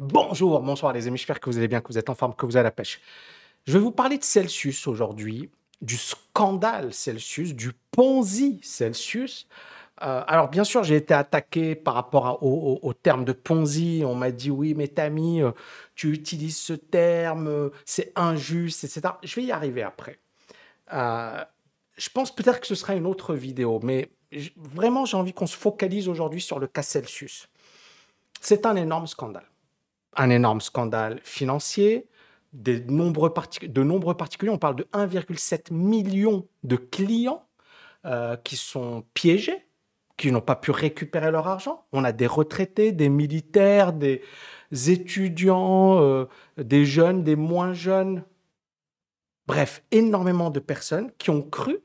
[0.00, 2.46] Bonjour, bonsoir les amis, j'espère que vous allez bien, que vous êtes en forme, que
[2.46, 3.02] vous avez la pêche.
[3.66, 5.50] Je vais vous parler de Celsius aujourd'hui,
[5.82, 9.46] du scandale Celsius, du Ponzi Celsius.
[10.00, 14.02] Euh, alors bien sûr, j'ai été attaqué par rapport au, terme de Ponzi.
[14.06, 15.50] On m'a dit oui, mais Tammy, euh,
[15.94, 19.02] tu utilises ce terme, euh, c'est injuste, etc.
[19.22, 20.18] Je vais y arriver après.
[20.90, 24.10] je pense peut-être que ce sera une autre vidéo, mais
[24.56, 27.50] vraiment j'ai envie qu'on se focalise aujourd'hui sur le cas Celsius.
[28.40, 29.49] C'est un énorme scandale
[30.16, 32.08] un énorme scandale financier,
[32.52, 34.50] de nombreux particuliers.
[34.50, 37.46] On parle de 1,7 million de clients
[38.06, 39.66] euh, qui sont piégés,
[40.16, 41.86] qui n'ont pas pu récupérer leur argent.
[41.92, 44.22] On a des retraités, des militaires, des
[44.72, 48.24] étudiants, euh, des jeunes, des moins jeunes.
[49.46, 51.78] Bref, énormément de personnes qui ont cru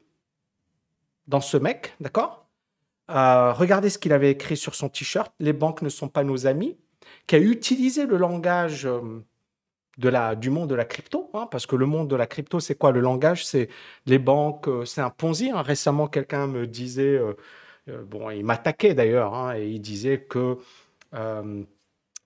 [1.27, 2.47] dans ce mec, d'accord?
[3.11, 5.31] Euh, Regardez ce qu'il avait écrit sur son t-shirt.
[5.39, 6.77] Les banques ne sont pas nos amis
[7.27, 9.01] qui a utilisé le langage euh,
[9.97, 12.59] de la, du monde de la crypto, hein, parce que le monde de la crypto,
[12.59, 12.91] c'est quoi?
[12.91, 13.69] Le langage, c'est
[14.05, 15.51] les banques, euh, c'est un Ponzi.
[15.51, 15.61] Hein.
[15.61, 17.33] Récemment, quelqu'un me disait, euh,
[18.03, 20.57] bon, il m'attaquait d'ailleurs, hein, et il disait que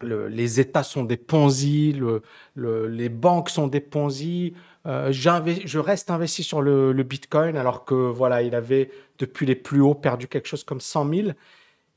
[0.01, 4.55] les États sont des Ponzi, le, les banques sont des Ponzi.
[4.85, 9.81] je reste investi sur le, le, Bitcoin alors que voilà, il avait depuis les plus
[9.81, 11.29] hauts perdu quelque chose comme 100 000.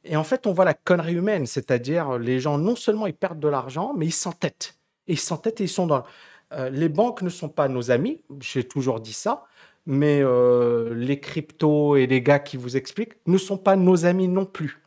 [0.04, 3.40] Et en fait, on voit la connerie humaine, c'est-à-dire les gens, non seulement ils perdent
[3.40, 4.76] de l'argent, mais ils s'entêtent.
[5.06, 6.04] Et ils s'entêtent et ils sont dans...
[6.52, 9.44] Euh, les banques ne sont pas nos amis, j'ai toujours dit ça,
[9.86, 14.28] mais euh, les cryptos et les gars qui vous expliquent ne sont pas nos amis
[14.28, 14.82] non plus.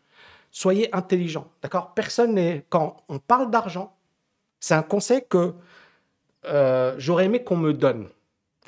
[0.51, 1.93] Soyez intelligents, d'accord?
[1.93, 2.65] Personne n'est...
[2.69, 3.95] Quand on parle d'argent,
[4.59, 5.53] c'est un conseil que
[6.45, 8.09] euh, j'aurais aimé qu'on me donne.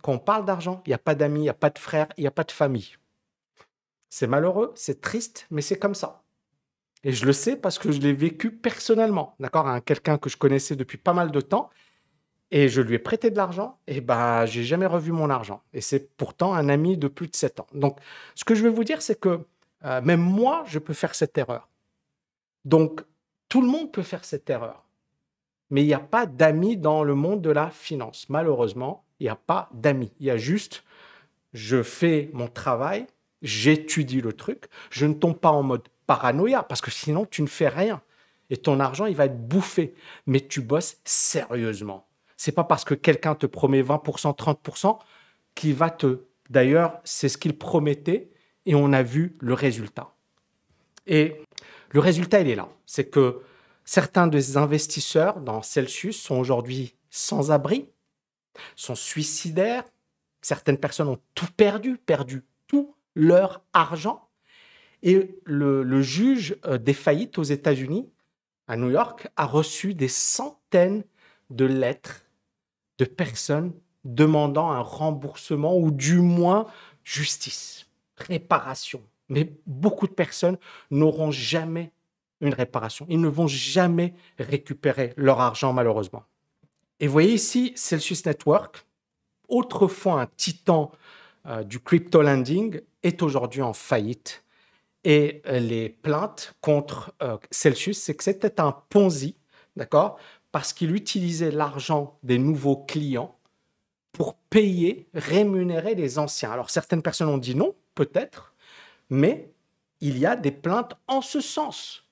[0.01, 2.07] Quand on parle d'argent, il n'y a pas d'amis, il n'y a pas de frères,
[2.17, 2.95] il n'y a pas de famille.
[4.09, 6.23] C'est malheureux, c'est triste, mais c'est comme ça.
[7.03, 10.37] Et je le sais parce que je l'ai vécu personnellement, d'accord, à quelqu'un que je
[10.37, 11.69] connaissais depuis pas mal de temps.
[12.49, 15.61] Et je lui ai prêté de l'argent, et bah, j'ai jamais revu mon argent.
[15.73, 17.67] Et c'est pourtant un ami de plus de 7 ans.
[17.73, 17.99] Donc,
[18.35, 19.45] ce que je veux vous dire, c'est que
[19.83, 21.67] euh, même moi, je peux faire cette erreur.
[22.63, 23.03] Donc,
[23.49, 24.85] tout le monde peut faire cette erreur.
[25.69, 28.27] Mais il n'y a pas d'amis dans le monde de la finance.
[28.29, 30.13] Malheureusement, il n'y a pas d'amis.
[30.19, 30.83] Il y a juste,
[31.53, 33.07] je fais mon travail,
[33.41, 37.47] j'étudie le truc, je ne tombe pas en mode paranoïa, parce que sinon, tu ne
[37.47, 38.01] fais rien.
[38.49, 39.93] Et ton argent, il va être bouffé.
[40.25, 42.07] Mais tu bosses sérieusement.
[42.37, 44.99] C'est pas parce que quelqu'un te promet 20%, 30%
[45.55, 46.21] qu'il va te.
[46.49, 48.29] D'ailleurs, c'est ce qu'il promettait
[48.65, 50.13] et on a vu le résultat.
[51.07, 51.41] Et
[51.91, 52.69] le résultat, il est là.
[52.85, 53.41] C'est que
[53.85, 57.89] certains des investisseurs dans Celsius sont aujourd'hui sans abri,
[58.75, 59.83] sont suicidaires.
[60.41, 64.26] Certaines personnes ont tout perdu, perdu tout leur argent.
[65.07, 68.09] Et le, juge euh, des faillites aux États-Unis,
[68.67, 71.05] à New York, a reçu des centaines
[71.49, 72.25] de lettres
[72.97, 73.71] de personnes
[74.03, 76.65] demandant un remboursement ou du moins
[77.05, 79.01] justice, réparation.
[79.29, 80.57] Mais beaucoup de personnes
[80.91, 81.93] n'auront jamais
[82.41, 83.05] une réparation.
[83.07, 86.25] Ils ne vont jamais récupérer leur argent, malheureusement.
[86.99, 88.85] Et vous voyez ici, Celsius Network,
[89.47, 90.91] autrefois un titan
[91.45, 94.43] euh, du crypto lending, est aujourd'hui en faillite
[95.07, 99.37] et euh, les plaintes contre euh, Celsius, c'est que c'était un Ponzi,
[99.77, 100.19] d'accord
[100.51, 103.39] Parce qu'il utilisait l'argent des nouveaux clients
[104.11, 106.51] pour payer, rémunérer les anciens.
[106.51, 108.53] Alors certaines personnes ont dit non, peut-être,
[109.09, 109.49] mais
[110.01, 112.03] il y a des plaintes en ce sens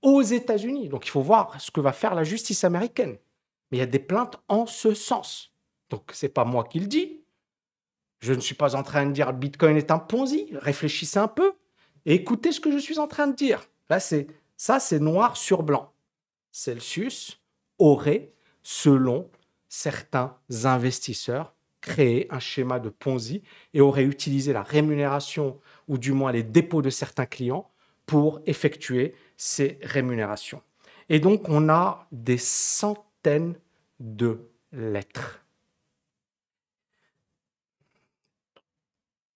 [0.00, 0.88] aux États-Unis.
[0.88, 3.18] Donc il faut voir ce que va faire la justice américaine.
[3.70, 5.52] Mais il y a des plaintes en ce sens.
[5.90, 7.20] Donc c'est pas moi qui le dis.
[8.20, 10.48] Je ne suis pas en train de dire Bitcoin est un Ponzi.
[10.54, 11.52] Réfléchissez un peu
[12.14, 13.68] écoutez ce que je suis en train de dire.
[13.88, 14.26] Là, c'est
[14.56, 15.92] ça, c'est noir sur blanc.
[16.50, 17.40] Celsius
[17.78, 18.32] aurait,
[18.62, 19.30] selon
[19.68, 23.42] certains investisseurs, créé un schéma de Ponzi
[23.72, 27.70] et aurait utilisé la rémunération ou du moins les dépôts de certains clients
[28.04, 30.62] pour effectuer ces rémunérations.
[31.08, 33.54] Et donc, on a des centaines
[34.00, 35.40] de lettres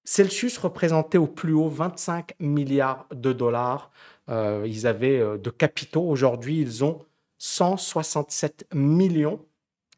[0.04, 3.90] Celsius représentait au plus haut 25 milliards de dollars.
[4.28, 6.08] Euh, ils avaient euh, de capitaux.
[6.08, 7.04] Aujourd'hui, ils ont
[7.38, 9.44] 167 millions.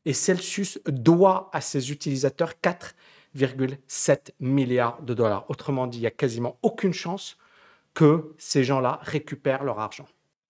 [0.05, 5.49] Et Celsius doit à ses utilisateurs 4,7 milliards de dollars.
[5.49, 7.39] Autrement dit, il n'y a quasiment aucune chance
[7.95, 10.07] que ces gens-là récupèrent leur argent.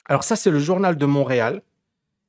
[0.07, 1.63] Alors ça, c'est le journal de Montréal.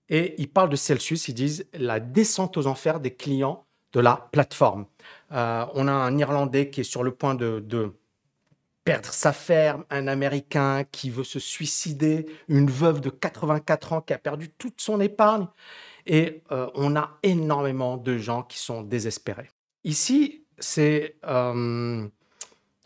[0.09, 4.27] Et ils parlent de Celsius, ils disent la descente aux enfers des clients de la
[4.31, 4.85] plateforme.
[5.31, 7.93] Euh, on a un Irlandais qui est sur le point de,
[8.83, 14.13] perdre sa ferme, un Américain qui veut se suicider, une veuve de 84 ans qui
[14.13, 15.47] a perdu toute son épargne.
[16.05, 19.49] Et euh, on a énormément de gens qui sont désespérés.
[19.85, 22.07] Ici, c'est euh,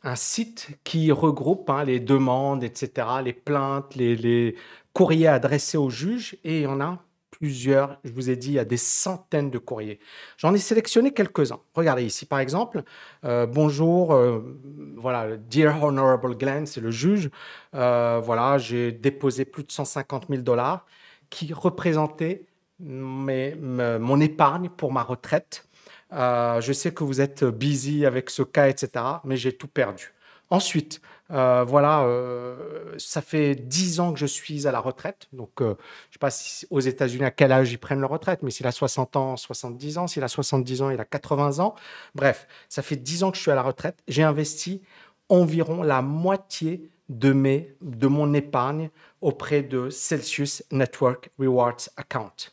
[0.04, 4.56] un site qui regroupe hein, les demandes, etc., les plaintes, les,
[4.94, 7.04] courriers adressés au juge, et il y en a
[7.40, 10.00] plusieurs, je vous ai dit, il y a des centaines de courriers.
[10.38, 11.60] J'en ai sélectionné quelques-uns.
[11.74, 12.84] Regardez ici, par exemple,
[13.24, 14.58] euh, bonjour, euh,
[14.98, 17.30] voilà, Dear Honorable Glenn, c'est le juge.
[17.76, 20.86] Euh, voilà, j'ai déposé plus de 150 000 dollars
[21.30, 22.46] qui représentaient
[22.80, 25.66] mon épargne pour ma retraite.
[26.12, 28.90] je sais que vous êtes busy avec ce cas, etc.,
[29.24, 30.14] mais j'ai tout perdu.
[30.50, 35.28] Ensuite, euh, voilà, euh, ça fait 10 ans que je suis à la retraite.
[35.32, 38.10] Donc, euh, je ne sais pas si aux États-Unis à quel âge ils prennent leur
[38.10, 41.60] retraite, mais s'il a 60 ans, 70 ans, s'il a 70 ans, il a 80
[41.60, 41.76] ans.
[42.16, 43.98] Bref, ça fait 10 ans que je suis à la retraite.
[44.08, 44.82] J'ai investi
[45.30, 48.90] environ la moitié de, mes, de mon épargne
[49.22, 52.52] auprès de Celsius Network Rewards Account.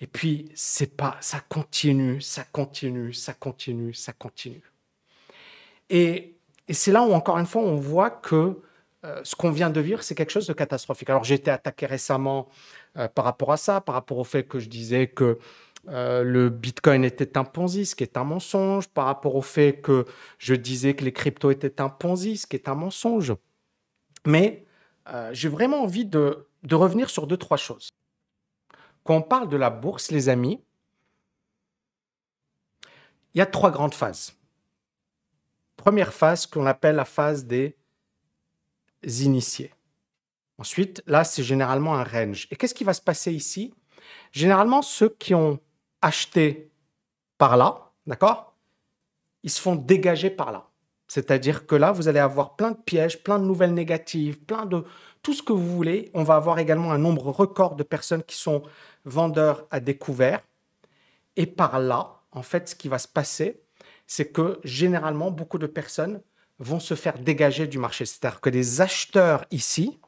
[0.00, 4.62] Et puis, c'est pas, ça continue, ça continue, ça continue, ça continue.
[5.90, 6.37] Et
[6.68, 8.60] et c'est là où, encore une fois, on voit que
[9.04, 11.08] euh, ce qu'on vient de vivre, c'est quelque chose de catastrophique.
[11.08, 12.48] Alors, j'ai été attaqué récemment
[12.96, 15.38] euh, par rapport à ça, par rapport au fait que je disais que
[15.88, 19.80] euh, le Bitcoin était un Ponzi, ce qui est un mensonge, par rapport au fait
[19.80, 20.04] que
[20.38, 23.34] je disais que les cryptos étaient un Ponzi, ce qui est un mensonge.
[24.26, 24.64] Mais
[25.32, 27.88] j'ai vraiment envie de, de revenir sur deux, trois choses.
[29.04, 30.62] Quand on parle de la bourse, les amis,
[33.32, 34.37] il y a trois grandes phases
[35.78, 37.74] première phase qu'on appelle la phase des
[39.02, 39.72] initiés.
[40.58, 42.48] Ensuite, là, c'est généralement un range.
[42.50, 43.72] Et qu'est-ce qui va se passer ici?
[44.32, 45.58] Généralement, ceux qui ont
[46.02, 46.70] acheté
[47.38, 48.54] par là, d'accord?
[49.44, 50.68] Ils se font dégager par là.
[51.06, 54.84] C'est-à-dire que là, vous allez avoir plein de pièges, plein de nouvelles négatives, plein de
[55.22, 56.10] tout ce que vous voulez.
[56.12, 58.62] On va avoir également un nombre record de personnes qui sont
[59.04, 60.42] vendeurs à découvert.
[61.36, 63.62] Et par là, en fait, ce qui va se passer,
[64.08, 66.20] c'est que généralement, beaucoup de personnes
[66.58, 68.06] vont se faire dégager du marché.
[68.06, 70.00] C'est-à-dire que les acheteurs ici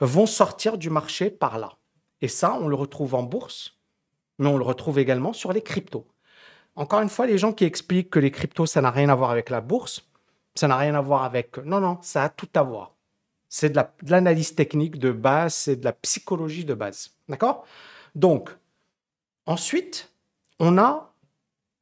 [0.00, 1.76] vont sortir du marché par là.
[2.22, 3.76] Et ça, on le retrouve en bourse,
[4.38, 6.06] mais on le retrouve également sur les cryptos.
[6.76, 9.30] Encore une fois, les gens qui expliquent que les cryptos, ça n'a rien à voir
[9.30, 10.08] avec la bourse,
[10.54, 11.58] ça n'a rien à voir avec...
[11.58, 12.94] Non, non, ça a tout à voir.
[13.48, 17.10] C'est de l'analyse technique de base, c'est de la psychologie de base.
[17.28, 17.66] D'accord?
[18.14, 18.50] Donc,
[19.44, 20.10] ensuite,
[20.60, 21.12] on a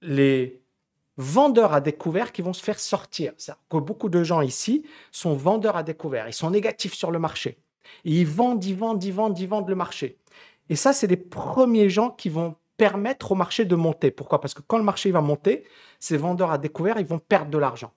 [0.01, 0.60] les
[1.21, 3.33] vendeurs à découvert qui vont se faire sortir.
[3.69, 6.29] Que beaucoup de gens ici sont vendeurs à découvert.
[6.29, 7.59] Ils sont négatifs sur le marché.
[8.05, 10.19] ils vendent, ils vendent, ils vendent, ils vendent le marché.
[10.69, 14.11] Et ça, c'est les premiers gens qui vont permettre au marché de monter.
[14.11, 14.41] Pourquoi?
[14.41, 15.65] Parce que quand le marché va monter,
[15.99, 17.93] ces vendeurs à découvert, ils vont perdre de l'argent.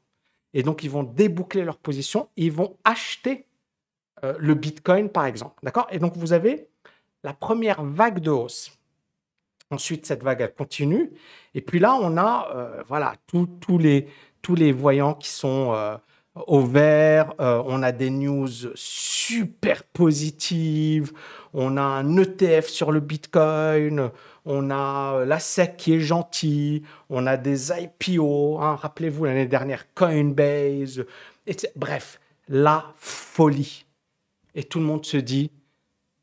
[0.54, 3.48] Et donc, ils vont déboucler leur position ils vont acheter
[4.24, 5.56] euh, le Bitcoin, par exemple.
[5.64, 5.88] D'accord?
[5.92, 6.68] Et donc, vous avez
[7.24, 8.78] la première vague de hausse.
[9.74, 11.12] Ensuite, cette vague, elle continue.
[11.56, 13.48] Et puis là, on a euh, voilà, tous
[13.80, 14.08] les,
[14.44, 15.98] tous les voyants qui sont euh,
[16.36, 17.34] au vert.
[17.40, 21.12] Euh, on a des news super positives.
[21.54, 24.12] On a un ETF sur le Bitcoin.
[24.46, 26.84] On a la SEC qui est gentille.
[27.10, 28.60] On a des IPO.
[28.62, 28.76] Hein.
[28.76, 31.04] Rappelez-vous, l'année dernière, Coinbase.
[31.76, 33.88] Bref, la folie.
[34.54, 35.50] Et tout le monde se dit,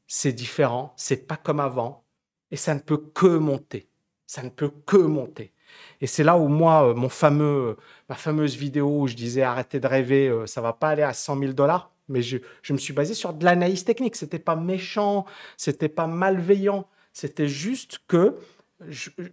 [0.06, 2.04] c'est différent, c'est pas comme avant
[2.50, 3.88] et ça ne peut que monter.
[4.26, 5.52] Ça ne peut que monter.
[6.00, 7.76] Et c'est là où moi, euh, mon fameux,
[8.08, 11.12] ma fameuse vidéo où je disais arrêtez de rêver, euh, ça va pas aller à
[11.12, 11.92] 100 000 dollars.
[12.08, 12.38] Mais je,
[12.70, 14.16] me suis basé sur de l'analyse technique.
[14.16, 15.26] C'était pas méchant,
[15.56, 16.88] c'était pas malveillant.
[17.12, 18.36] C'était juste que,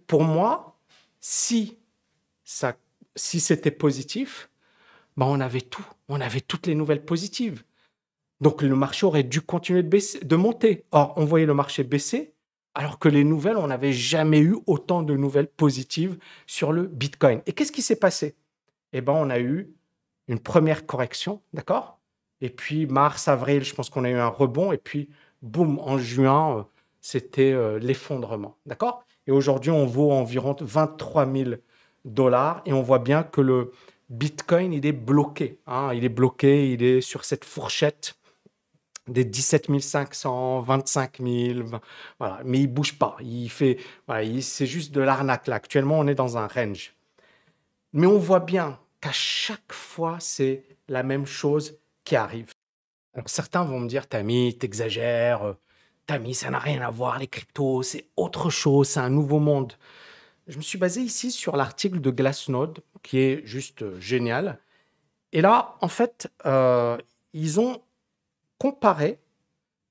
[0.06, 0.78] pour moi,
[1.20, 1.78] si
[2.44, 2.76] ça,
[3.16, 4.48] si c'était positif,
[5.16, 5.86] ben on avait tout.
[6.08, 7.64] On avait toutes les nouvelles positives.
[8.40, 10.84] Donc le marché aurait dû continuer de, baisser, de monter.
[10.92, 12.34] Or, on voyait le marché baisser
[12.74, 17.42] alors que les nouvelles, on n'avait jamais eu autant de nouvelles positives sur le Bitcoin.
[17.46, 18.36] Et qu'est-ce qui s'est passé?
[18.92, 19.72] Eh bien, on a eu
[20.28, 21.98] une première correction, d'accord?
[22.40, 24.72] Et puis, mars, avril, je pense qu'on a eu un rebond.
[24.72, 25.08] Et puis,
[25.42, 26.62] boum, en juin, euh,
[27.00, 29.04] c'était euh, l'effondrement, d'accord?
[29.26, 31.50] Et aujourd'hui, on vaut environ 23 000
[32.04, 32.62] dollars.
[32.64, 33.72] Et on voit bien que le
[34.08, 35.58] Bitcoin, il est bloqué.
[35.66, 35.90] Hein.
[35.94, 38.17] il est bloqué, il est sur cette fourchette
[39.08, 41.68] des 17 500, 25 000,
[42.18, 42.40] voilà.
[42.44, 43.16] mais il bouge pas.
[43.20, 43.78] Il fait,
[44.40, 45.48] c'est juste de l'arnaque.
[45.48, 46.94] Actuellement, on est dans un range.
[47.92, 52.50] Mais on voit bien qu'à chaque fois, c'est la même chose qui arrive.
[53.26, 55.54] Certains vont me dire, Tammy, t'exagères.
[56.06, 59.74] Tammy, ça n'a rien à voir, les cryptos, c'est autre chose, c'est un nouveau monde.
[60.46, 64.58] Je me suis basé ici sur l'article de Glassnode, qui est juste génial.
[65.32, 66.96] Et là, en fait, euh,
[67.34, 67.82] ils ont
[68.58, 69.18] comparé.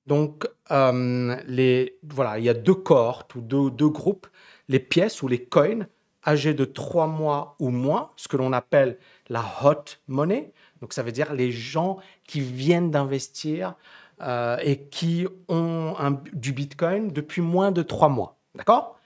[0.05, 4.27] Donc, euh, les, voilà, il y a deux cohortes ou deux, deux groupes,
[4.69, 5.87] les pièces ou les coins
[6.25, 8.97] âgés de trois mois ou moins, ce que l'on appelle
[9.29, 10.53] la hot money.
[10.81, 13.75] Donc, ça veut dire les gens qui viennent d'investir
[14.21, 15.95] euh, et qui ont
[16.33, 18.37] du Bitcoin depuis moins de trois mois.
[18.55, 18.99] D'accord?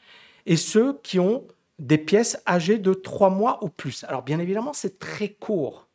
[0.46, 1.48] Et ceux qui ont
[1.80, 4.04] des pièces âgées de trois mois ou plus.
[4.06, 5.88] Alors, bien évidemment, c'est très court.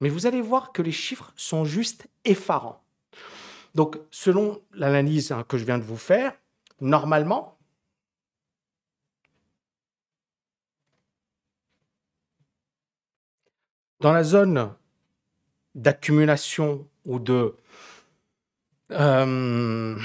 [0.00, 2.82] Mais vous allez voir que les chiffres sont juste effarants.
[3.74, 6.32] Donc, selon l'analyse hein, que je viens de vous faire,
[6.80, 7.58] normalement,
[14.00, 14.74] dans la zone
[15.74, 17.56] d'accumulation ou de
[18.90, 19.98] euh,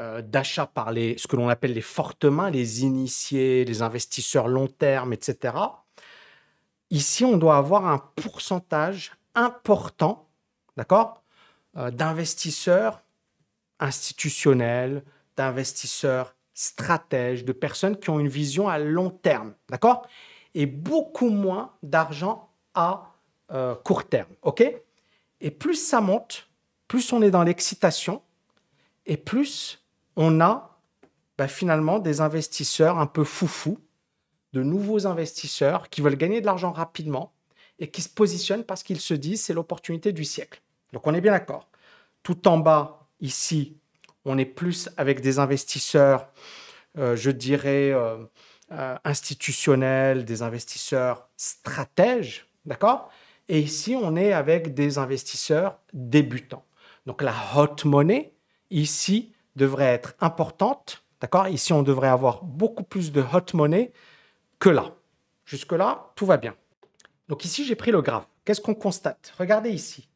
[0.00, 4.48] euh, d'achat par les, ce que l'on appelle les fortes mains, les initiés, les investisseurs
[4.48, 5.54] long terme, etc.
[6.90, 10.28] Ici, on doit avoir un pourcentage important,
[10.76, 11.22] d'accord,
[11.76, 13.02] euh, d'investisseurs
[13.80, 15.04] institutionnels,
[15.36, 20.06] d'investisseurs stratèges, de personnes qui ont une vision à long terme, d'accord,
[20.54, 23.12] et beaucoup moins d'argent à
[23.52, 24.64] euh, court terme, ok.
[25.40, 26.48] Et plus ça monte,
[26.88, 28.22] plus on est dans l'excitation,
[29.04, 29.84] et plus
[30.16, 30.78] on a
[31.36, 33.78] bah, finalement des investisseurs un peu foufous
[34.56, 37.34] de nouveaux investisseurs qui veulent gagner de l'argent rapidement
[37.78, 40.62] et qui se positionnent parce qu'ils se disent c'est l'opportunité du siècle.
[40.94, 41.68] Donc on est bien d'accord.
[42.22, 43.76] Tout en bas, ici,
[44.24, 46.28] on est plus avec des investisseurs,
[46.96, 48.16] euh, je dirais, euh,
[48.72, 53.10] euh, institutionnels, des investisseurs stratèges, d'accord?
[53.50, 56.64] Et ici, on est avec des investisseurs débutants.
[57.04, 58.32] Donc la hot money,
[58.70, 61.46] ici, devrait être importante, d'accord?
[61.46, 63.92] Ici, on devrait avoir beaucoup plus de hot money
[64.58, 64.94] que là.
[65.44, 66.54] Jusque-là, tout va bien.
[67.28, 68.28] Donc ici, j'ai pris le graphe.
[68.44, 69.32] Qu'est-ce qu'on constate?
[69.38, 70.08] Regardez ici.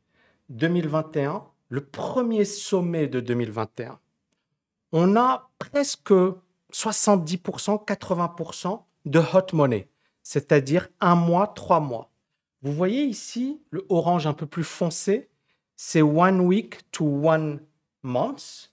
[0.50, 3.98] 2021, le premier sommet de 2021.
[4.92, 6.12] On a presque
[6.72, 9.88] 70%, 80% de hot money,
[10.22, 12.10] c'est-à-dire un mois, trois mois.
[12.62, 15.30] Vous voyez ici le orange un peu plus foncé,
[15.76, 17.60] c'est one week to one
[18.02, 18.72] month.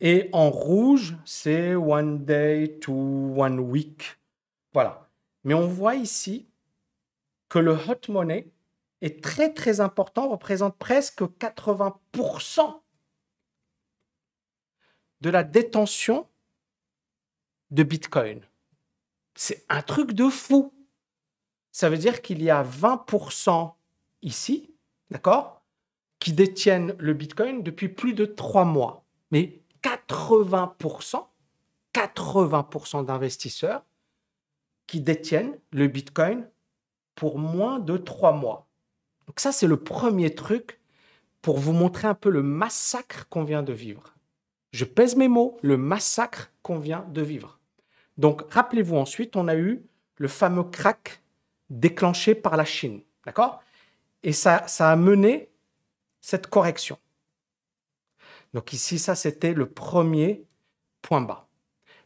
[0.00, 4.18] Et en rouge, c'est one day to one week.
[4.76, 5.08] Voilà.
[5.44, 6.50] Mais on voit ici
[7.48, 8.52] que le hot money
[9.00, 12.82] est très très important, représente presque 80%
[15.22, 16.28] de la détention
[17.70, 18.42] de Bitcoin.
[19.34, 20.74] C'est un truc de fou.
[21.72, 23.72] Ça veut dire qu'il y a 20%
[24.20, 24.74] ici,
[25.08, 25.64] d'accord,
[26.18, 29.06] qui détiennent le Bitcoin depuis plus de trois mois.
[29.30, 31.26] Mais 80%,
[31.94, 33.82] 80% d'investisseurs
[34.86, 36.48] qui détiennent le Bitcoin
[37.14, 38.68] pour moins de trois mois.
[39.26, 40.80] Donc ça, c'est le premier truc
[41.42, 44.14] pour vous montrer un peu le massacre qu'on vient de vivre.
[44.72, 47.58] Je pèse mes mots, le massacre qu'on vient de vivre.
[48.18, 49.82] Donc rappelez-vous ensuite, on a eu
[50.16, 51.22] le fameux crack
[51.70, 53.02] déclenché par la Chine.
[53.24, 53.62] D'accord?
[54.22, 55.48] Et ça, ça a mené
[56.20, 56.98] cette correction.
[58.54, 60.44] Donc ici, ça, c'était le premier
[61.02, 61.48] point bas.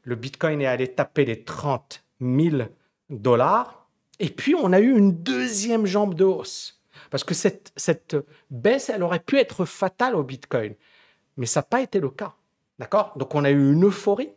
[0.02, 2.70] Le Bitcoin est allé taper les 30 1000
[3.08, 3.88] dollars.
[4.18, 6.80] Et puis, on a eu une deuxième jambe de hausse.
[7.10, 8.16] Parce que cette, cette
[8.50, 10.74] baisse, elle aurait pu être fatale au Bitcoin.
[11.36, 12.34] Mais ça n'a pas été le cas.
[12.78, 13.12] D'accord?
[13.16, 14.32] Donc, on a eu une euphorie.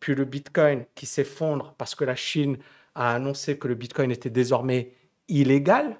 [0.00, 2.58] Puis le Bitcoin qui s'effondre parce que la Chine
[2.94, 4.92] a annoncé que le Bitcoin était désormais
[5.28, 5.98] illégal.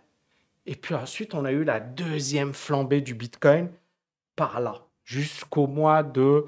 [0.66, 3.70] Et puis ensuite, on a eu la deuxième flambée du Bitcoin
[4.34, 6.44] par là, jusqu'au mois de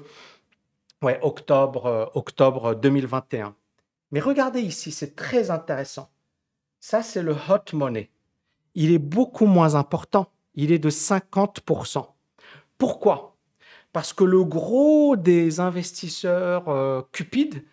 [1.01, 3.55] ouais, octobre, euh, octobre 2021.
[4.11, 6.09] Mais regardez ici, c'est très intéressant.
[6.79, 8.09] Ça, c'est le hot money.
[8.75, 10.31] Il est beaucoup moins important.
[10.55, 12.05] Il est de 50%.
[12.77, 13.35] Pourquoi?
[13.91, 17.63] Parce que le gros des investisseurs euh, cupides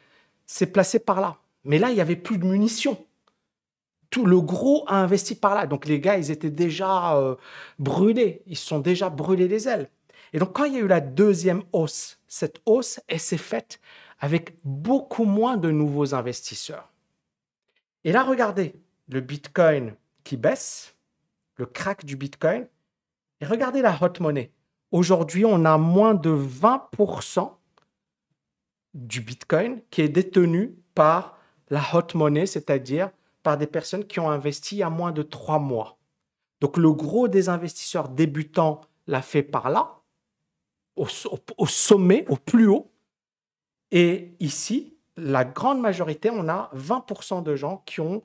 [0.46, 1.38] s'est placé par là.
[1.64, 3.04] Mais là, il n'y avait plus de munitions.
[4.10, 5.66] Tout le gros a investi par là.
[5.66, 7.36] Donc les gars, ils étaient déjà euh,
[7.78, 8.42] brûlés.
[8.46, 9.90] Ils se sont déjà brûlés les ailes.
[10.32, 13.80] Et donc quand il y a eu la deuxième hausse, cette hausse, elle s'est faite
[14.18, 16.92] avec beaucoup moins de nouveaux investisseurs.
[18.04, 18.74] Et là, regardez,
[19.08, 19.94] le Bitcoin
[20.24, 20.96] qui baisse,
[21.56, 22.66] le crack du Bitcoin,
[23.40, 24.52] et regardez la hot money.
[24.92, 27.52] Aujourd'hui, on a moins de 20%
[28.94, 33.10] du Bitcoin qui est détenu par la hot money, c'est-à-dire
[33.42, 35.98] par des personnes qui ont investi il y a moins de trois mois.
[36.60, 40.00] Donc le gros des investisseurs débutants l'a fait par là,
[40.96, 41.06] au,
[41.58, 42.90] au sommet, au plus haut,
[43.92, 48.22] et ici, la grande majorité, on a 20% de gens qui ont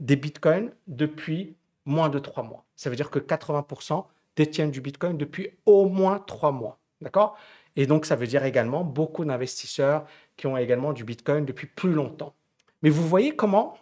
[0.00, 2.64] des bitcoins depuis moins de trois mois.
[2.76, 4.04] Ça veut dire que 80%
[4.36, 6.78] détiennent du Bitcoin depuis au moins trois mois.
[7.00, 7.36] D'accord?
[7.76, 10.06] Et donc, ça veut dire également beaucoup d'investisseurs
[10.36, 12.34] qui ont également du Bitcoin depuis plus longtemps.
[12.82, 13.78] Mais vous voyez comment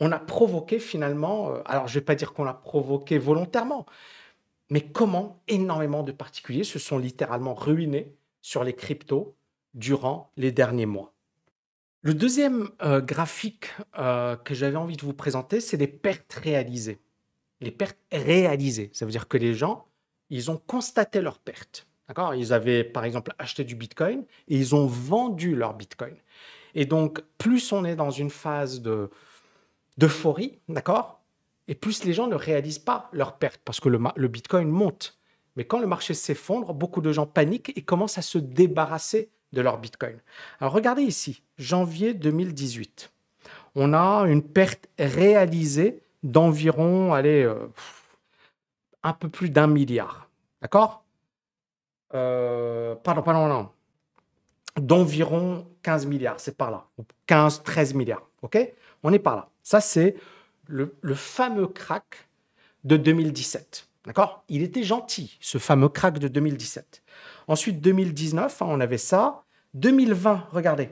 [0.00, 3.86] on a provoqué finalement, euh, alors je ne vais pas dire qu'on l'a provoqué volontairement,
[4.70, 9.36] mais comment énormément de particuliers se sont littéralement ruinés sur les cryptos
[9.74, 11.12] durant les derniers mois.
[12.02, 17.00] Le deuxième euh, graphique euh, que j'avais envie de vous présenter, c'est les pertes réalisées.
[17.60, 19.86] Les pertes réalisées, ça veut dire que les gens,
[20.28, 21.86] ils ont constaté leurs pertes.
[22.08, 22.34] D'accord?
[22.34, 26.16] Ils avaient par exemple acheté du Bitcoin et ils ont vendu leur Bitcoin.
[26.74, 29.10] Et donc, plus on est dans une phase de
[29.98, 31.20] d'euphorie, d'accord?
[31.68, 35.18] Et plus les gens ne réalisent pas leurs pertes parce que le, le Bitcoin monte.
[35.54, 39.60] Mais quand le marché s'effondre, beaucoup de gens paniquent et commencent à se débarrasser de
[39.60, 40.18] leur Bitcoin.
[40.60, 43.12] Alors regardez ici, janvier 2018.
[43.74, 47.68] On a une perte réalisée d'environ, allez, euh,
[49.02, 50.28] un peu plus d'un milliard.
[50.60, 51.04] D'accord?
[52.14, 53.68] Euh, Pardon, pardon.
[54.76, 56.86] D'environ 15 milliards, c'est par là.
[57.26, 58.28] 15, 13 milliards.
[58.42, 58.58] OK?
[59.02, 59.48] On est par là.
[59.62, 60.16] Ça, c'est
[60.68, 62.28] le fameux crack
[62.84, 63.88] de 2017.
[64.04, 64.44] D'accord?
[64.48, 67.02] Il était gentil, ce fameux crack de 2017.
[67.46, 69.44] Ensuite, 2019, hein, on avait ça.
[69.74, 70.90] 2020, regardez.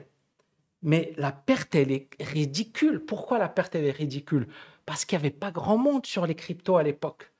[0.81, 3.03] Mais la perte, elle est ridicule.
[3.05, 4.47] Pourquoi la perte, elle est ridicule?
[4.85, 7.31] Parce qu'il n'y avait pas grand monde sur les cryptos à l'époque.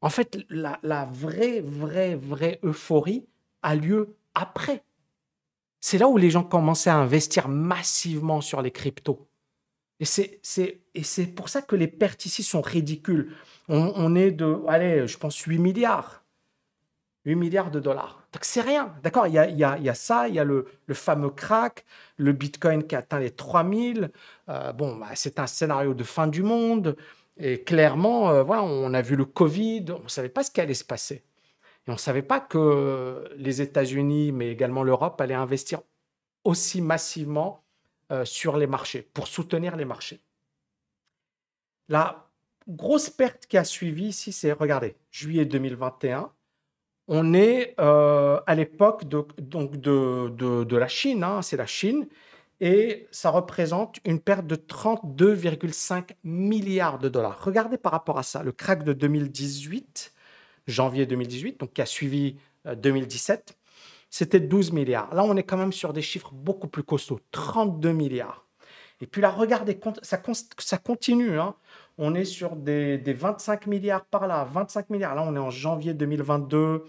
[0.00, 3.26] En fait, la, la, vraie, vraie, vraie euphorie
[3.62, 4.84] a lieu après.
[5.80, 9.26] C'est là où les gens commençaient à investir massivement sur les cryptos.
[10.04, 13.32] Et c'est pour ça que les pertes ici sont ridicules.
[13.68, 16.22] On, est de, allez, je pense 8 milliards.
[17.24, 18.26] 8 milliards de dollars.
[18.32, 21.30] Donc c'est rien, d'accord il, y a, a, a ça, il y a le, fameux
[21.30, 21.86] crack,
[22.18, 24.10] le Bitcoin qui atteint les 3000.
[24.50, 26.96] Euh, bon, bah, c'est un scénario de fin du monde.
[27.38, 30.60] Et clairement, euh, voilà, on a vu le Covid, on ne savait pas ce qui
[30.60, 31.24] allait se passer.
[31.86, 35.80] Et on ne savait pas que les États-Unis, mais également l'Europe, allaient investir
[36.44, 37.63] aussi massivement
[38.14, 40.20] euh, sur les marchés, pour soutenir les marchés.
[41.88, 42.30] La
[42.68, 46.30] grosse perte qui a suivi ici, c'est, regardez, juillet 2021,
[47.08, 52.06] on est euh, à l'époque de, donc de, de, la Chine, hein, c'est la Chine,
[52.60, 57.42] et ça représente une perte de 32,5 milliards de dollars.
[57.42, 60.14] Regardez par rapport à ça, le crack de 2018,
[60.68, 63.63] janvier 2018, donc qui a suivi 2017, euh,
[64.14, 65.12] c'était 12 milliards.
[65.12, 68.46] Là, on est quand même sur des chiffres beaucoup plus costauds, 32 milliards.
[69.00, 71.40] Et puis là, regardez, ça, continue.
[71.40, 71.56] Hein
[71.98, 75.16] on est sur des, 25 milliards par là, 25 milliards.
[75.16, 76.84] Là, on est en janvier 2022,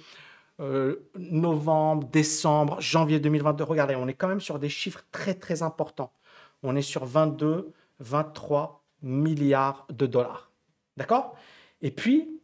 [0.60, 3.64] euh, novembre, décembre, janvier 2022.
[3.64, 6.14] Regardez, on est quand même sur des chiffres très, très importants.
[6.62, 10.52] On est sur 22, 23 milliards de dollars.
[10.96, 11.36] D'accord?
[11.82, 12.40] Et puis,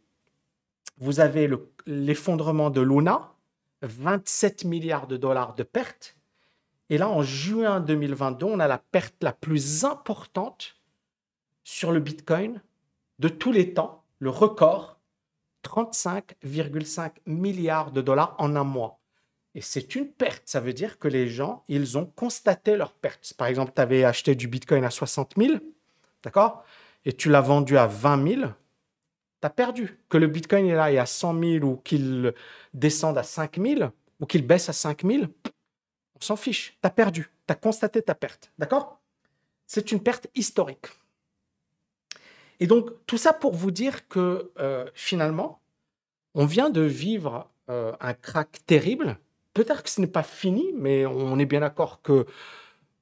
[0.98, 1.48] vous avez
[1.86, 3.31] l'effondrement de Luna,
[3.82, 6.16] 27 milliards de dollars de pertes.
[6.90, 10.76] Et là, en juin 2022, on a la perte la plus importante
[11.64, 12.60] sur le Bitcoin
[13.18, 14.98] de tous les temps, le record,
[15.64, 18.98] 35,5 milliards de dollars en un mois.
[19.54, 20.42] Et c'est une perte.
[20.46, 23.34] Ça veut dire que les gens, ils ont constaté leur perte.
[23.36, 25.54] Par exemple, tu avais acheté du Bitcoin à 60 000,
[26.22, 26.64] d'accord?
[27.04, 28.50] Et tu l'as vendu à 20 000,
[29.42, 29.98] tu perdu.
[30.08, 32.32] Que le Bitcoin est là et à 100 000 ou qu'il
[32.74, 36.78] descende à 5 000 ou qu'il baisse à 5 000, on s'en fiche.
[36.80, 37.30] Tu as perdu.
[37.46, 38.52] Tu as constaté ta perte.
[38.58, 39.00] D'accord?
[39.66, 40.86] C'est une perte historique.
[42.60, 45.60] Et donc, tout ça pour vous dire que euh, finalement,
[46.34, 49.18] on vient de vivre euh, un crack terrible.
[49.54, 52.26] Peut-être que ce n'est pas fini, mais on est bien d'accord que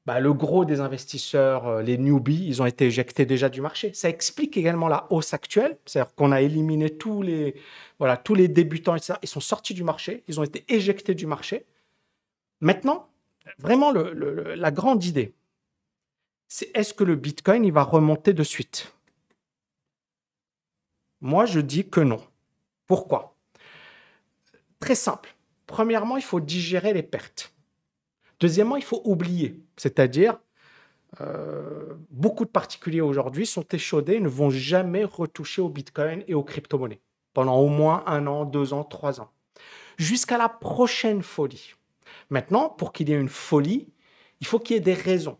[0.06, 3.92] bah, le gros des investisseurs, euh, les newbies, ils ont été éjectés déjà du marché.
[3.92, 7.54] Ça explique également la hausse actuelle, c'est-à-dire qu'on a éliminé tous les,
[7.98, 9.14] voilà, tous les débutants, etc.
[9.22, 11.66] Ils sont sortis du marché, ils ont été éjectés du marché.
[12.60, 13.08] Maintenant,
[13.58, 15.34] vraiment, la grande idée,
[16.48, 18.94] c'est est-ce que le Bitcoin, il va remonter de suite?
[21.20, 22.20] Moi, je dis que non.
[22.86, 23.36] Pourquoi?
[24.80, 25.34] Très simple.
[25.66, 27.54] Premièrement, il faut digérer les pertes.
[28.40, 29.60] Deuxièmement, il faut oublier.
[29.76, 30.38] C'est-à-dire,
[31.20, 36.44] euh, beaucoup de particuliers aujourd'hui sont échaudés ne vont jamais retoucher au Bitcoin et aux
[36.44, 37.00] crypto-monnaies
[37.34, 39.30] pendant au moins un an, deux ans, trois ans.
[39.98, 41.74] Jusqu'à la prochaine folie.
[42.30, 43.88] Maintenant, pour qu'il y ait une folie,
[44.40, 45.38] il faut qu'il y ait des raisons.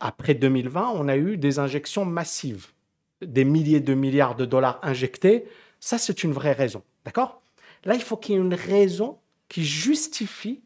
[0.00, 2.68] Après 2020, on a eu des injections massives
[3.22, 5.44] des milliers de milliards de dollars injectés,
[5.80, 6.82] ça c'est une vraie raison.
[7.04, 7.42] D'accord?
[7.84, 10.62] Là, il faut qu'il y ait une raison qui justifie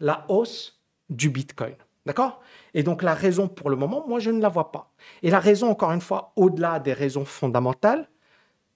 [0.00, 0.81] la hausse
[1.12, 1.76] du Bitcoin.
[2.04, 2.42] D'accord?
[2.74, 4.92] Et donc la raison pour le moment, moi je ne la vois pas.
[5.22, 8.08] Et la raison, encore une fois, au-delà des raisons fondamentales,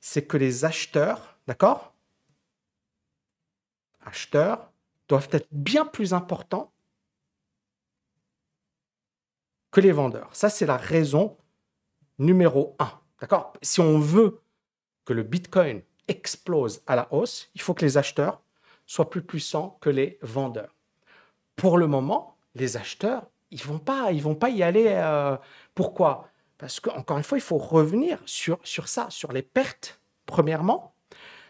[0.00, 1.92] c'est que les acheteurs, d'accord?
[4.04, 4.70] Acheteurs
[5.08, 6.72] doivent être bien plus importants
[9.72, 10.28] que les vendeurs.
[10.32, 11.36] Ça, c'est la raison
[12.18, 12.92] numéro un.
[13.20, 13.52] D'accord?
[13.62, 14.40] Si on veut
[15.04, 18.40] que le Bitcoin explose à la hausse, il faut que les acheteurs
[18.86, 20.75] soient plus puissants que les vendeurs.
[21.56, 24.86] Pour le moment, les acheteurs, ils vont pas, vont pas y aller.
[24.88, 25.36] Euh,
[25.74, 26.28] pourquoi?
[26.58, 30.94] Parce qu'encore une fois, il faut revenir sur, sur ça, sur les pertes, premièrement,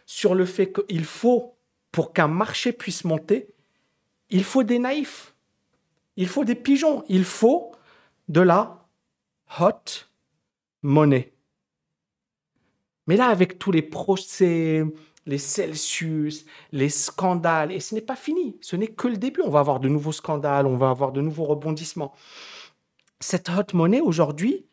[0.05, 1.57] sur le fait qu'il faut,
[1.93, 3.49] pour qu'un marché puisse monter,
[4.31, 5.35] il faut des naïfs,
[6.17, 7.73] il faut des pigeons, il faut
[8.29, 8.85] de la
[9.61, 10.07] hot
[10.83, 11.33] money.
[13.07, 14.85] Mais là, avec tous les procès,
[15.27, 19.43] les Celsius, les scandales, et ce n'est pas fini, ce n'est que le début.
[19.43, 22.15] On va avoir de nouveaux scandales, on va avoir de nouveaux rebondissements.
[23.21, 24.67] Cette hot money, aujourd'hui,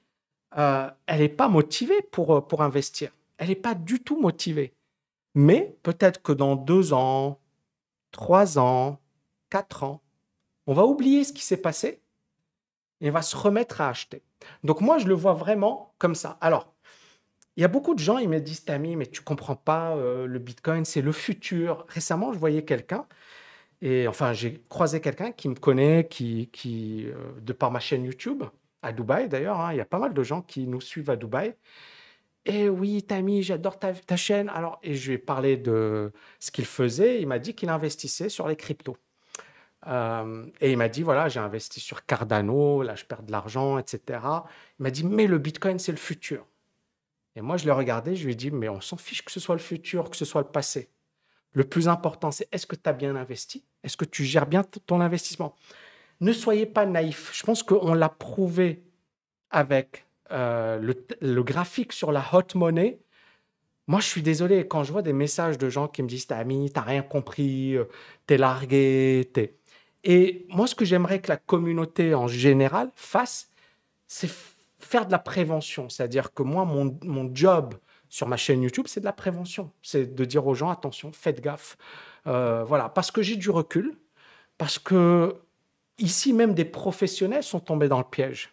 [0.58, 3.12] euh, elle n'est pas motivée pour, euh, pour investir.
[3.38, 4.74] Elle n'est pas du tout motivée.
[5.36, 7.40] Mais peut-être que dans deux ans,
[8.12, 9.00] trois ans,
[9.50, 10.02] quatre ans,
[10.68, 12.02] on va oublier ce qui s'est passé
[13.02, 14.22] et on va se remettre à acheter.
[14.64, 16.38] Donc moi, je le vois vraiment comme ça.
[16.40, 16.73] Alors,
[17.58, 20.26] il y a beaucoup de gens, ils me disent, Tammy, mais tu comprends pas, euh,
[20.28, 21.86] le Bitcoin, c'est le futur.
[21.90, 23.06] Récemment, je voyais quelqu'un,
[23.82, 28.06] et enfin, j'ai croisé quelqu'un qui me connaît, qui, qui euh, de par ma chaîne
[28.06, 28.44] YouTube,
[28.82, 31.18] à Dubaï d'ailleurs, hein, il y a pas mal de gens qui nous suivent à
[31.18, 31.56] Dubaï.
[32.46, 34.50] Et oui, Tammy, j'adore ta, ta, chaîne.
[34.50, 37.22] Alors, et je lui ai parlé de ce qu'il faisait.
[37.22, 38.98] Il m'a dit qu'il investissait sur les cryptos.
[39.88, 43.78] Euh, et il m'a dit, voilà, j'ai investi sur Cardano, là, je perds de l'argent,
[43.78, 44.20] etc.
[44.80, 46.46] Il m'a dit, mais le Bitcoin, c'est le futur.
[47.36, 49.40] Et moi, je l'ai regardé, je lui ai dit, mais on s'en fiche que ce
[49.40, 50.90] soit le futur, que ce soit le passé.
[51.54, 53.64] Le plus important, c'est est-ce que tu as bien investi?
[53.84, 55.56] Est-ce que tu gères bien ton investissement?
[56.20, 57.32] Ne soyez pas naïf.
[57.34, 58.84] Je pense qu'on l'a prouvé
[59.52, 60.80] avec euh,
[61.22, 63.00] le, graphique sur la hot money.
[63.88, 66.44] Moi, je suis désolé, quand je vois des messages de gens qui me disent T'as
[66.44, 67.86] tu t'as rien compris, euh,
[68.26, 69.56] t'es largué, t'es.
[70.04, 73.50] Et moi, ce que j'aimerais que la communauté en général fasse,
[74.08, 74.30] c'est
[74.84, 75.90] faire de la prévention.
[75.90, 77.76] C'est-à-dire que moi, mon, job
[78.10, 79.72] sur ma chaîne YouTube, c'est de la prévention.
[79.82, 81.78] C'est de dire aux gens, attention, faites gaffe.
[82.28, 83.98] Euh, voilà, parce que j'ai du recul,
[84.58, 85.36] parce que
[85.98, 88.52] ici, même des professionnels sont tombés dans le piège.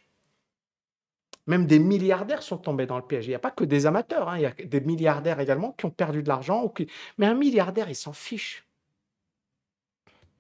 [1.47, 3.27] Même des milliardaires sont tombés dans le piège.
[3.27, 4.39] Il n'y a pas que des amateurs, hein.
[4.39, 6.73] il y a des milliardaires également qui ont perdu de l'argent.
[7.19, 8.65] Mais un milliardaire, il s'en fiche.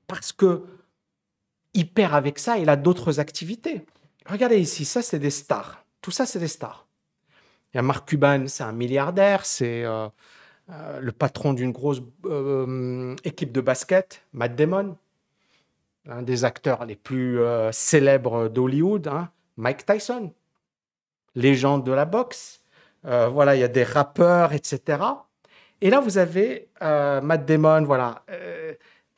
[0.07, 0.64] Parce que
[1.72, 3.85] il perd avec ça, il a d'autres activités.
[4.26, 5.85] Regardez ici, ça c'est des stars.
[6.00, 6.87] Tout ça c'est des stars.
[7.72, 10.09] Il y a Mark Cuban, c'est un milliardaire, c'est euh,
[10.70, 14.96] euh, le patron d'une grosse euh, équipe de basket, Matt Damon,
[16.09, 17.38] un des acteurs les plus
[17.72, 20.33] célèbres d'Hollywood, hein, Mike Tyson,
[21.35, 22.62] légende de la boxe.
[23.04, 24.98] voilà, il y a des rappeurs, etc.
[25.80, 28.24] Et là, vous avez Matt Damon, voilà.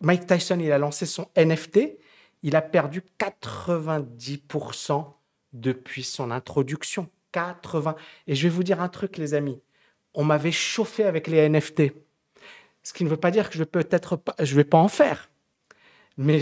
[0.03, 1.97] Mike Tyson, il a lancé son NFT
[2.43, 5.13] il a perdu 90%
[5.53, 7.09] depuis son introduction.
[7.33, 7.97] 80.
[8.27, 9.61] Et je vais vous dire un truc, les amis.
[10.15, 11.93] On m'avait chauffé avec les NFT.
[12.83, 14.89] Ce qui ne veut pas dire que je vais peut-être pas, je vais pas en
[14.89, 15.31] faire.
[16.19, 16.41] Mais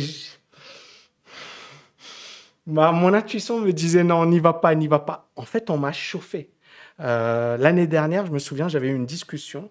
[2.66, 5.30] mon intuition me disait non, n'y va pas, n'y va pas.
[5.36, 6.50] En fait, on m'a chauffé.
[6.98, 9.70] Euh, l'année dernière, je me souviens, j'avais eu une discussion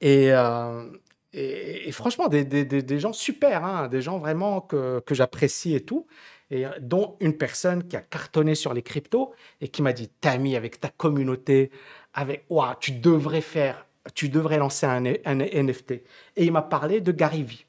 [0.00, 0.90] et, euh,
[1.32, 6.06] et, franchement, des, des, gens super, hein, des gens vraiment que, que j'apprécie et tout,
[6.50, 10.56] et dont une personne qui a cartonné sur les cryptos et qui m'a dit Tami,
[10.56, 11.70] avec ta communauté,
[12.14, 15.92] avec wow, tu devrais faire, tu devrais lancer un, un NFT.
[15.92, 17.64] Et il m'a parlé de Gary Vee.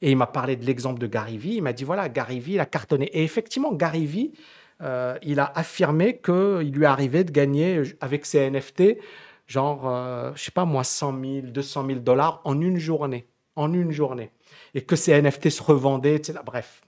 [0.00, 1.56] Et il m'a parlé de l'exemple de Gary Vee.
[1.56, 3.06] Il m'a dit voilà, Gary Vee, il a cartonné.
[3.06, 4.32] Et effectivement, Gary Vee,
[4.80, 8.96] euh, il a affirmé qu'il lui arrivait de gagner avec ses NFT
[9.46, 13.28] genre, euh, je sais pas moi, 100 000, 200 000 dollars en une journée.
[13.56, 14.30] En une journée.
[14.74, 16.40] Et que ces NFT se revendaient, etc.
[16.44, 16.82] Bref,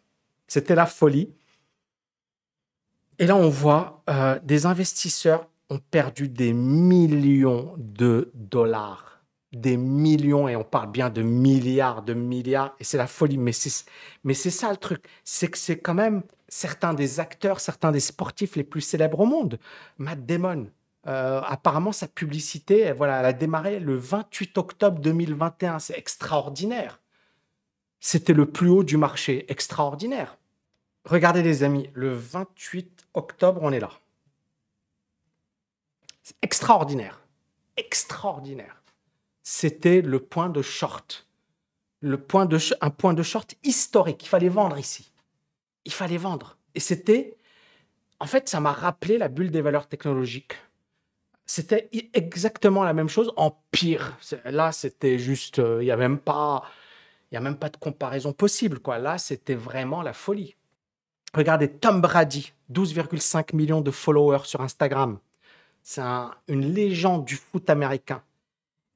[0.48, 1.32] c'était la folie.
[3.18, 9.22] Et là, on voit euh, des investisseurs ont perdu des millions de dollars.
[9.52, 13.38] Des millions, et on parle bien de milliards, de milliards, et c'est la folie.
[13.38, 13.86] Mais c'est,
[14.22, 18.00] mais c'est ça le truc, c'est que c'est quand même certains des acteurs, certains des
[18.00, 19.58] sportifs les plus célèbres au monde.
[19.98, 20.66] Matt Damon,
[21.06, 25.78] euh, apparemment, sa publicité, voilà, a démarré le 28 octobre 2021.
[25.78, 27.00] C'est extraordinaire.
[28.00, 29.50] C'était le plus haut du marché.
[29.50, 30.36] Extraordinaire.
[31.04, 33.92] Regardez les amis, le 28 octobre, on est là.
[36.22, 37.20] C'est extraordinaire.
[37.76, 38.82] Extraordinaire.
[39.44, 41.28] C'était le point de short.
[42.00, 44.24] Le point de, un point de short historique.
[44.24, 45.12] Il fallait vendre ici.
[45.84, 46.58] il fallait vendre.
[46.74, 47.36] Et c'était,
[48.18, 50.56] en fait, ça m'a rappelé la bulle des valeurs technologiques.
[51.46, 54.18] C'était exactement la même chose en pire.
[54.44, 56.64] Là, c'était juste, euh, il n'y a même pas,
[57.30, 58.80] il a même pas de comparaison possible.
[59.00, 60.56] Là, c'était vraiment la folie.
[61.34, 65.18] Regardez Tom Brady, 12,5 millions de followers sur Instagram.
[65.82, 66.02] C'est
[66.48, 68.22] une légende du foot américain.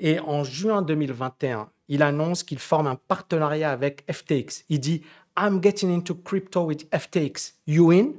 [0.01, 4.65] Et en juin 2021, il annonce qu'il forme un partenariat avec FTX.
[4.71, 5.03] Il dit
[5.39, 7.55] I'm getting into crypto with FTX.
[7.67, 8.15] You in?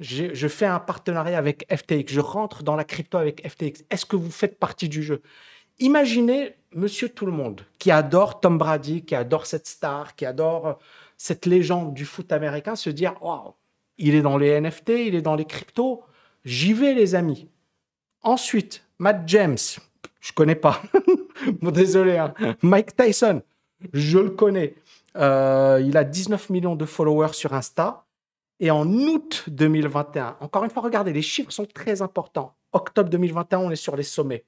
[0.00, 2.12] Je, fais un partenariat avec FTX.
[2.12, 3.84] Je rentre dans la crypto avec FTX.
[3.90, 5.22] Est-ce que vous faites partie du jeu?
[5.78, 10.66] Imaginez monsieur tout le monde qui adore Tom Brady, qui adore cette star, qui adore
[10.66, 10.72] euh,
[11.16, 13.54] cette légende du foot américain se dire Waouh,
[13.98, 16.02] il est dans les NFT, il est dans les cryptos.
[16.44, 17.48] J'y vais, les amis.
[18.22, 19.58] Ensuite, Matt James,
[20.20, 20.82] je connais pas.
[21.60, 22.18] bon, désolé.
[22.18, 22.34] Hein.
[22.62, 23.42] Mike Tyson,
[23.92, 24.74] je le connais.
[25.16, 28.03] Euh, il a 19 millions de followers sur Insta.
[28.60, 32.54] Et en août 2021, encore une fois, regardez, les chiffres sont très importants.
[32.72, 34.44] Octobre 2021, on est sur les sommets.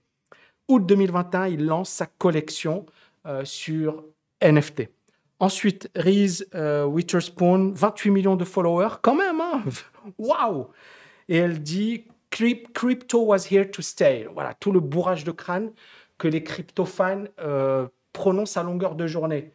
[0.68, 2.86] Août 2021, il lance sa collection
[3.26, 4.04] euh, sur
[4.42, 4.88] NFT.
[5.38, 9.62] Ensuite, Reese euh, Witherspoon, 28 millions de followers, quand même, hein
[10.18, 10.68] Waouh
[11.28, 14.26] Et elle dit Crypto was here to stay.
[14.32, 15.72] Voilà, tout le bourrage de crâne
[16.18, 19.52] que les crypto-fans euh, prononcent à longueur de journée.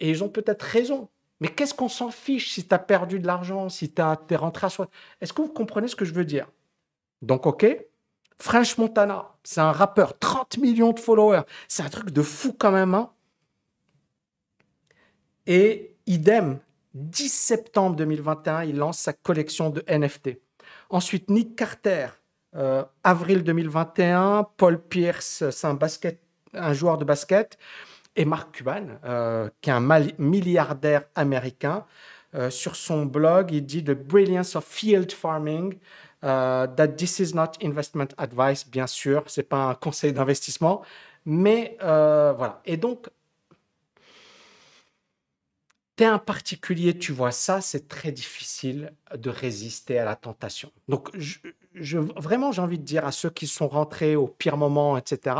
[0.00, 1.08] Et ils ont peut-être raison.
[1.42, 4.68] Mais qu'est-ce qu'on s'en fiche si tu as perdu de l'argent, si tu es rentré
[4.68, 4.88] à soi?
[5.20, 6.46] Est-ce que vous comprenez ce que je veux dire?
[7.20, 7.66] Donc, OK.
[8.38, 11.42] French Montana, c'est un rappeur, 30 millions de followers.
[11.66, 12.94] C'est un truc de fou quand même.
[12.94, 13.10] Hein
[15.48, 16.60] Et idem,
[16.94, 20.38] 10 septembre 2021, il lance sa collection de NFT.
[20.90, 22.06] Ensuite, Nick Carter,
[22.54, 27.58] euh, avril 2021, Paul Pierce, c'est un, joueur de basket,
[28.16, 29.80] et Mark Cuban, euh, qui est un
[30.18, 31.84] milliardaire américain.
[32.34, 35.78] Euh, sur son blog, il dit The brilliance of field farming,
[36.22, 40.82] that this is not investment advice, bien sûr, c'est pas un conseil d'investissement,
[41.26, 42.62] mais voilà.
[42.64, 43.08] Et donc,
[46.04, 50.70] un particulier, tu vois ça, c'est très difficile de résister à la tentation.
[50.88, 54.96] Donc, je, vraiment, j'ai envie de dire à ceux qui sont rentrés au pire moment,
[54.96, 55.36] etc.,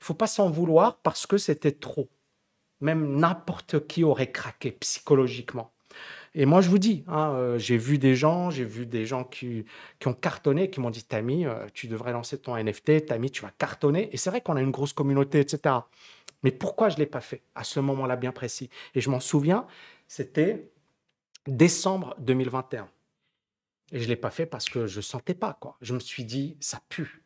[0.00, 2.08] il faut pas s'en vouloir parce que c'était trop.
[2.80, 5.72] Même n'importe qui aurait craqué psychologiquement.
[6.34, 9.24] Et moi, je vous dis, hein, euh, j'ai vu des gens, j'ai vu des gens
[9.24, 9.64] qui,
[9.98, 13.42] qui ont cartonné, qui m'ont dit, Tami, euh, tu devrais lancer ton NFT, Tami, tu
[13.42, 14.08] vas cartonner.
[14.12, 15.74] Et c'est vrai qu'on a une grosse communauté, etc.
[16.42, 18.70] Mais pourquoi je ne l'ai pas fait à ce moment-là bien précis?
[18.94, 19.66] Et je m'en souviens,
[20.10, 20.72] c'était
[21.46, 22.88] décembre 2021.
[23.92, 25.56] Et je ne l'ai pas fait parce que je ne sentais pas.
[25.60, 25.76] Quoi.
[25.82, 27.22] Je me suis dit, ça pue.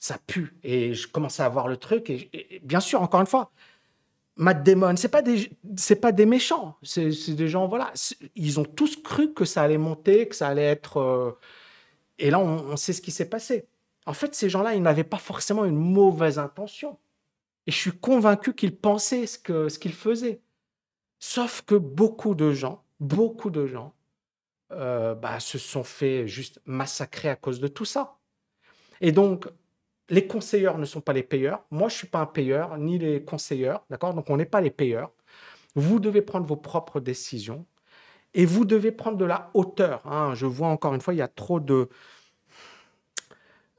[0.00, 0.56] Ça pue.
[0.64, 2.10] Et je commençais à voir le truc.
[2.10, 3.52] Et, bien sûr, encore une fois,
[4.34, 6.76] Matt Damon, ce pas pas des méchants.
[6.82, 7.92] C'est des gens, voilà.
[8.34, 10.96] Ils ont tous cru que ça allait monter, que ça allait être.
[10.96, 11.38] Euh,
[12.18, 13.68] et là, on, on, sait ce qui s'est passé.
[14.04, 16.98] En fait, ces gens-là, ils n'avaient pas forcément une mauvaise intention.
[17.68, 20.40] Et je suis convaincu qu'ils pensaient ce ce qu'ils faisaient.
[21.26, 23.94] Sauf que beaucoup de gens, beaucoup de gens,
[24.72, 28.18] euh, bah, se sont fait juste massacrer à cause de tout ça.
[29.00, 29.48] Et donc,
[30.10, 31.64] les conseilleurs ne sont pas les payeurs.
[31.70, 34.12] Moi, je ne suis pas un payeur, ni les conseilleurs, d'accord?
[34.12, 35.12] Donc, on n'est pas les payeurs.
[35.74, 37.64] Vous devez prendre vos propres décisions
[38.34, 40.06] et vous devez prendre de la hauteur.
[40.06, 40.34] Hein.
[40.34, 41.88] Je vois encore une fois, il y a trop de,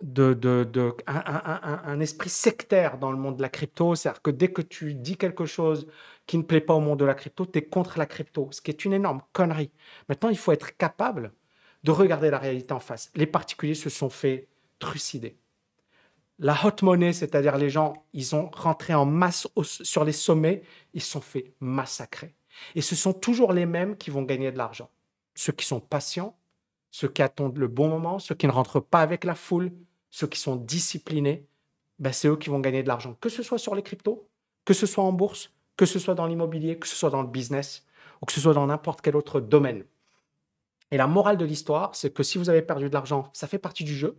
[0.01, 3.93] de, de, un, esprit sectaire dans le monde de la crypto.
[3.93, 5.87] C'est-à-dire que dès que tu dis quelque chose
[6.25, 8.61] qui ne plaît pas au monde de la crypto, tu es contre la crypto, ce
[8.61, 9.71] qui est une énorme connerie.
[10.09, 11.33] Maintenant, il faut être capable
[11.83, 13.11] de regarder la réalité en face.
[13.15, 14.47] Les particuliers se sont fait
[14.79, 15.37] trucider.
[16.39, 21.01] La hot money, c'est-à-dire les gens, ils ont rentré en masse sur les sommets, ils
[21.01, 22.35] se sont fait massacrer.
[22.73, 24.89] Et ce sont toujours les mêmes qui vont gagner de l'argent.
[25.35, 26.35] Ceux qui sont patients,
[26.91, 29.71] ceux qui attendent le bon moment, ceux qui ne rentrent pas avec la foule,
[30.09, 31.45] ceux qui sont disciplinés,
[31.99, 33.15] ben c'est eux qui vont gagner de l'argent.
[33.21, 34.27] Que ce soit sur les cryptos,
[34.65, 37.27] que ce soit en bourse, que ce soit dans l'immobilier, que ce soit dans le
[37.27, 37.85] business,
[38.21, 39.83] ou que ce soit dans n'importe quel autre domaine.
[40.91, 43.59] Et la morale de l'histoire, c'est que si vous avez perdu de l'argent, ça fait
[43.59, 44.17] partie du jeu.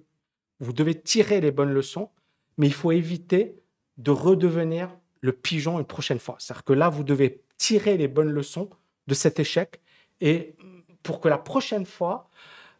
[0.60, 2.10] Vous devez tirer les bonnes leçons,
[2.58, 3.62] mais il faut éviter
[3.98, 4.90] de redevenir
[5.20, 6.36] le pigeon une prochaine fois.
[6.38, 8.68] C'est-à-dire que là, vous devez tirer les bonnes leçons
[9.06, 9.80] de cet échec
[10.20, 10.56] et
[11.02, 12.28] pour que la prochaine fois,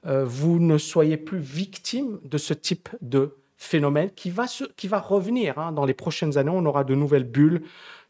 [0.06, 4.46] euh, vous ne soyez plus victime de ce type de phénomène qui va,
[4.98, 5.58] revenir.
[5.58, 5.72] Hein.
[5.72, 7.62] Dans les prochaines années, on aura de nouvelles bulles,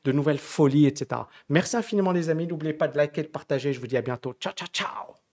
[0.06, 1.22] de nouvelles folies, etc.
[1.48, 2.46] Merci infiniment les amis.
[2.46, 3.72] N'oubliez pas de liker, de partager.
[3.72, 4.34] Je vous dis à bientôt.
[4.40, 5.25] Ciao, ciao, ciao